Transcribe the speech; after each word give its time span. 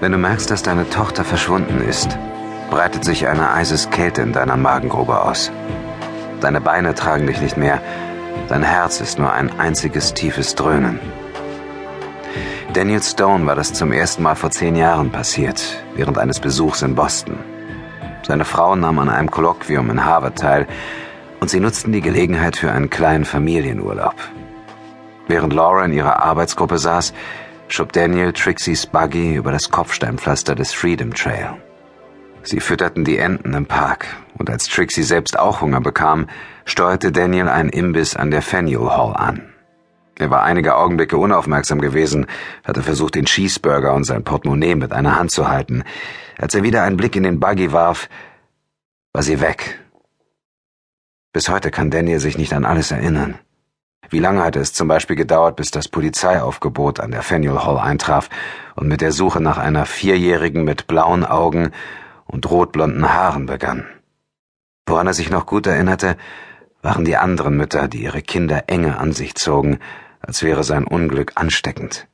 Wenn 0.00 0.12
du 0.12 0.18
merkst, 0.18 0.50
dass 0.50 0.62
deine 0.62 0.88
Tochter 0.88 1.24
verschwunden 1.24 1.82
ist, 1.86 2.18
breitet 2.70 3.04
sich 3.04 3.28
eine 3.28 3.52
Eiseskälte 3.52 4.22
in 4.22 4.32
deiner 4.32 4.56
Magengrube 4.56 5.20
aus. 5.22 5.52
Deine 6.40 6.62
Beine 6.62 6.94
tragen 6.94 7.26
dich 7.26 7.42
nicht 7.42 7.58
mehr, 7.58 7.82
dein 8.48 8.62
Herz 8.62 9.02
ist 9.02 9.18
nur 9.18 9.30
ein 9.30 9.60
einziges 9.60 10.14
tiefes 10.14 10.54
Dröhnen. 10.54 10.98
Daniel 12.72 13.02
Stone 13.02 13.44
war 13.44 13.56
das 13.56 13.74
zum 13.74 13.92
ersten 13.92 14.22
Mal 14.22 14.36
vor 14.36 14.50
zehn 14.50 14.74
Jahren 14.74 15.10
passiert, 15.10 15.84
während 15.94 16.16
eines 16.16 16.40
Besuchs 16.40 16.80
in 16.80 16.94
Boston. 16.94 17.38
Seine 18.26 18.46
Frau 18.46 18.76
nahm 18.76 18.98
an 19.00 19.10
einem 19.10 19.30
Kolloquium 19.30 19.90
in 19.90 20.06
Harvard 20.06 20.38
teil 20.38 20.66
und 21.40 21.50
sie 21.50 21.60
nutzten 21.60 21.92
die 21.92 22.00
Gelegenheit 22.00 22.56
für 22.56 22.72
einen 22.72 22.88
kleinen 22.88 23.26
Familienurlaub. 23.26 24.14
Während 25.28 25.52
Laura 25.52 25.84
in 25.84 25.92
ihrer 25.92 26.22
Arbeitsgruppe 26.22 26.78
saß, 26.78 27.12
schob 27.72 27.92
Daniel 27.92 28.32
Trixie's 28.32 28.86
Buggy 28.86 29.34
über 29.34 29.52
das 29.52 29.70
Kopfsteinpflaster 29.70 30.54
des 30.54 30.72
Freedom 30.72 31.14
Trail. 31.14 31.56
Sie 32.42 32.60
fütterten 32.60 33.04
die 33.04 33.18
Enten 33.18 33.54
im 33.54 33.66
Park, 33.66 34.06
und 34.38 34.50
als 34.50 34.66
Trixie 34.66 35.02
selbst 35.02 35.38
auch 35.38 35.60
Hunger 35.60 35.80
bekam, 35.80 36.26
steuerte 36.64 37.12
Daniel 37.12 37.48
einen 37.48 37.68
Imbiss 37.68 38.16
an 38.16 38.30
der 38.30 38.42
Faneuil 38.42 38.90
Hall 38.90 39.14
an. 39.14 39.52
Er 40.18 40.30
war 40.30 40.42
einige 40.42 40.76
Augenblicke 40.76 41.16
unaufmerksam 41.16 41.80
gewesen, 41.80 42.26
hatte 42.64 42.82
versucht, 42.82 43.14
den 43.14 43.24
Cheeseburger 43.24 43.94
und 43.94 44.04
sein 44.04 44.24
Portemonnaie 44.24 44.74
mit 44.74 44.92
einer 44.92 45.16
Hand 45.16 45.30
zu 45.30 45.48
halten. 45.48 45.84
Als 46.36 46.54
er 46.54 46.62
wieder 46.62 46.82
einen 46.82 46.96
Blick 46.96 47.16
in 47.16 47.22
den 47.22 47.40
Buggy 47.40 47.72
warf, 47.72 48.08
war 49.12 49.22
sie 49.22 49.40
weg. 49.40 49.80
Bis 51.32 51.48
heute 51.48 51.70
kann 51.70 51.90
Daniel 51.90 52.18
sich 52.18 52.36
nicht 52.36 52.52
an 52.52 52.64
alles 52.64 52.90
erinnern. 52.90 53.38
Wie 54.10 54.18
lange 54.18 54.42
hatte 54.42 54.58
es 54.58 54.72
zum 54.72 54.88
Beispiel 54.88 55.14
gedauert, 55.14 55.54
bis 55.54 55.70
das 55.70 55.86
Polizeiaufgebot 55.86 56.98
an 56.98 57.12
der 57.12 57.22
Faneuil 57.22 57.64
Hall 57.64 57.78
eintraf 57.78 58.28
und 58.74 58.88
mit 58.88 59.00
der 59.00 59.12
Suche 59.12 59.40
nach 59.40 59.56
einer 59.56 59.86
Vierjährigen 59.86 60.64
mit 60.64 60.88
blauen 60.88 61.24
Augen 61.24 61.70
und 62.26 62.50
rotblonden 62.50 63.08
Haaren 63.08 63.46
begann? 63.46 63.86
Woran 64.86 65.06
er 65.06 65.14
sich 65.14 65.30
noch 65.30 65.46
gut 65.46 65.68
erinnerte, 65.68 66.16
waren 66.82 67.04
die 67.04 67.16
anderen 67.16 67.56
Mütter, 67.56 67.86
die 67.86 68.02
ihre 68.02 68.20
Kinder 68.20 68.64
enge 68.66 68.98
an 68.98 69.12
sich 69.12 69.36
zogen, 69.36 69.78
als 70.20 70.42
wäre 70.42 70.64
sein 70.64 70.88
Unglück 70.88 71.32
ansteckend. 71.36 72.08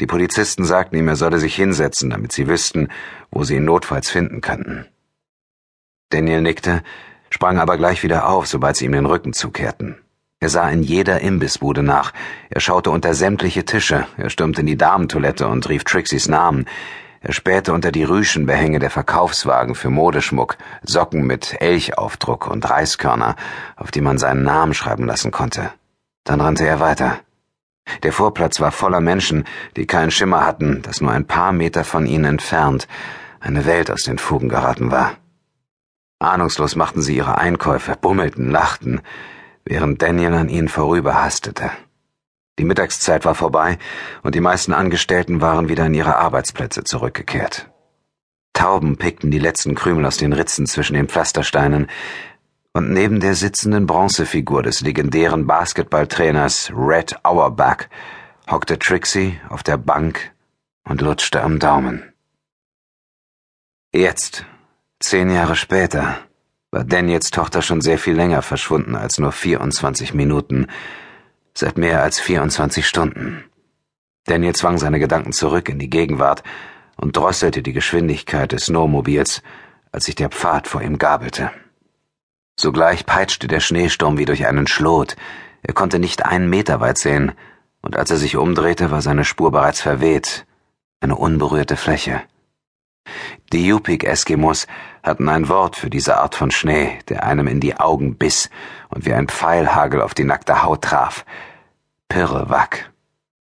Die 0.00 0.06
Polizisten 0.06 0.64
sagten 0.64 0.96
ihm, 0.96 1.08
er 1.08 1.16
solle 1.16 1.38
sich 1.38 1.54
hinsetzen, 1.54 2.08
damit 2.08 2.32
sie 2.32 2.48
wüssten, 2.48 2.88
wo 3.30 3.44
sie 3.44 3.56
ihn 3.56 3.66
notfalls 3.66 4.08
finden 4.08 4.40
könnten. 4.40 4.86
Daniel 6.08 6.40
nickte, 6.40 6.82
sprang 7.28 7.58
aber 7.58 7.76
gleich 7.76 8.02
wieder 8.02 8.26
auf, 8.26 8.46
sobald 8.46 8.76
sie 8.76 8.86
ihm 8.86 8.92
den 8.92 9.06
Rücken 9.06 9.34
zukehrten. 9.34 9.98
Er 10.44 10.50
sah 10.50 10.68
in 10.68 10.82
jeder 10.82 11.22
Imbissbude 11.22 11.82
nach. 11.82 12.12
Er 12.50 12.60
schaute 12.60 12.90
unter 12.90 13.14
sämtliche 13.14 13.64
Tische. 13.64 14.06
Er 14.18 14.28
stürmte 14.28 14.60
in 14.60 14.66
die 14.66 14.76
Damentoilette 14.76 15.48
und 15.48 15.66
rief 15.70 15.84
Trixys 15.84 16.28
Namen. 16.28 16.66
Er 17.22 17.32
spähte 17.32 17.72
unter 17.72 17.90
die 17.90 18.04
Rüschenbehänge 18.04 18.78
der 18.78 18.90
Verkaufswagen 18.90 19.74
für 19.74 19.88
Modeschmuck, 19.88 20.58
Socken 20.82 21.26
mit 21.26 21.56
Elchaufdruck 21.62 22.46
und 22.46 22.68
Reiskörner, 22.68 23.36
auf 23.76 23.90
die 23.90 24.02
man 24.02 24.18
seinen 24.18 24.42
Namen 24.42 24.74
schreiben 24.74 25.06
lassen 25.06 25.30
konnte. 25.30 25.70
Dann 26.24 26.42
rannte 26.42 26.66
er 26.66 26.78
weiter. 26.78 27.20
Der 28.02 28.12
Vorplatz 28.12 28.60
war 28.60 28.70
voller 28.70 29.00
Menschen, 29.00 29.44
die 29.78 29.86
keinen 29.86 30.10
Schimmer 30.10 30.44
hatten, 30.44 30.82
dass 30.82 31.00
nur 31.00 31.12
ein 31.12 31.26
paar 31.26 31.52
Meter 31.52 31.84
von 31.84 32.04
ihnen 32.04 32.26
entfernt 32.26 32.86
eine 33.40 33.64
Welt 33.64 33.90
aus 33.90 34.02
den 34.02 34.18
Fugen 34.18 34.50
geraten 34.50 34.90
war. 34.90 35.12
Ahnungslos 36.18 36.76
machten 36.76 37.00
sie 37.00 37.16
ihre 37.16 37.38
Einkäufe, 37.38 37.96
bummelten, 37.98 38.50
lachten, 38.50 39.00
während 39.64 40.02
Daniel 40.02 40.34
an 40.34 40.48
ihnen 40.48 40.68
vorüberhastete. 40.68 41.70
Die 42.58 42.64
Mittagszeit 42.64 43.24
war 43.24 43.34
vorbei 43.34 43.78
und 44.22 44.34
die 44.34 44.40
meisten 44.40 44.72
Angestellten 44.72 45.40
waren 45.40 45.68
wieder 45.68 45.86
in 45.86 45.94
ihre 45.94 46.16
Arbeitsplätze 46.16 46.84
zurückgekehrt. 46.84 47.70
Tauben 48.52 48.96
pickten 48.96 49.30
die 49.30 49.40
letzten 49.40 49.74
Krümel 49.74 50.06
aus 50.06 50.16
den 50.16 50.32
Ritzen 50.32 50.66
zwischen 50.66 50.94
den 50.94 51.08
Pflastersteinen, 51.08 51.88
und 52.76 52.92
neben 52.92 53.20
der 53.20 53.36
sitzenden 53.36 53.86
Bronzefigur 53.86 54.62
des 54.64 54.80
legendären 54.80 55.46
Basketballtrainers 55.46 56.72
Red 56.74 57.24
Auerbach 57.24 57.86
hockte 58.50 58.78
Trixie 58.78 59.40
auf 59.48 59.62
der 59.62 59.76
Bank 59.76 60.32
und 60.84 61.00
lutschte 61.00 61.40
am 61.42 61.60
Daumen. 61.60 62.12
Jetzt, 63.92 64.44
zehn 64.98 65.30
Jahre 65.30 65.54
später, 65.54 66.18
war 66.74 66.82
Daniels 66.82 67.30
Tochter 67.30 67.62
schon 67.62 67.80
sehr 67.80 67.98
viel 67.98 68.14
länger 68.14 68.42
verschwunden 68.42 68.96
als 68.96 69.18
nur 69.18 69.30
24 69.30 70.12
Minuten, 70.12 70.66
seit 71.54 71.78
mehr 71.78 72.02
als 72.02 72.18
24 72.18 72.88
Stunden. 72.88 73.44
Daniel 74.24 74.56
zwang 74.56 74.78
seine 74.78 74.98
Gedanken 74.98 75.32
zurück 75.32 75.68
in 75.68 75.78
die 75.78 75.88
Gegenwart 75.88 76.42
und 76.96 77.16
drosselte 77.16 77.62
die 77.62 77.72
Geschwindigkeit 77.72 78.50
des 78.50 78.66
Snowmobils, 78.66 79.40
als 79.92 80.06
sich 80.06 80.16
der 80.16 80.30
Pfad 80.30 80.66
vor 80.66 80.82
ihm 80.82 80.98
gabelte. 80.98 81.52
Sogleich 82.58 83.06
peitschte 83.06 83.46
der 83.46 83.60
Schneesturm 83.60 84.18
wie 84.18 84.24
durch 84.24 84.44
einen 84.48 84.66
Schlot. 84.66 85.14
Er 85.62 85.74
konnte 85.74 86.00
nicht 86.00 86.26
einen 86.26 86.50
Meter 86.50 86.80
weit 86.80 86.98
sehen, 86.98 87.32
und 87.82 87.96
als 87.96 88.10
er 88.10 88.16
sich 88.16 88.36
umdrehte, 88.36 88.90
war 88.90 89.00
seine 89.00 89.24
Spur 89.24 89.52
bereits 89.52 89.80
verweht, 89.80 90.44
eine 90.98 91.14
unberührte 91.14 91.76
Fläche. 91.76 92.22
Die 93.54 93.68
Yupik-Eskimos 93.68 94.66
hatten 95.04 95.28
ein 95.28 95.48
Wort 95.48 95.76
für 95.76 95.88
diese 95.88 96.16
Art 96.16 96.34
von 96.34 96.50
Schnee, 96.50 96.98
der 97.08 97.22
einem 97.22 97.46
in 97.46 97.60
die 97.60 97.76
Augen 97.76 98.16
biss 98.16 98.50
und 98.88 99.06
wie 99.06 99.14
ein 99.14 99.28
Pfeilhagel 99.28 100.02
auf 100.02 100.12
die 100.12 100.24
nackte 100.24 100.64
Haut 100.64 100.82
traf. 100.82 101.24
Pirrewack. 102.08 102.90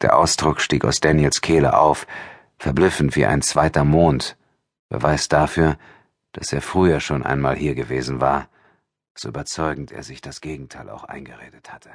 Der 0.00 0.16
Ausdruck 0.16 0.60
stieg 0.60 0.84
aus 0.84 1.00
Daniels 1.00 1.40
Kehle 1.40 1.76
auf, 1.76 2.06
verblüffend 2.56 3.16
wie 3.16 3.26
ein 3.26 3.42
zweiter 3.42 3.82
Mond, 3.82 4.36
Beweis 4.90 5.26
dafür, 5.26 5.76
dass 6.30 6.52
er 6.52 6.62
früher 6.62 7.00
schon 7.00 7.24
einmal 7.24 7.56
hier 7.56 7.74
gewesen 7.74 8.20
war, 8.20 8.46
so 9.16 9.30
überzeugend 9.30 9.90
er 9.90 10.04
sich 10.04 10.20
das 10.20 10.40
Gegenteil 10.40 10.88
auch 10.88 11.02
eingeredet 11.02 11.72
hatte. 11.72 11.90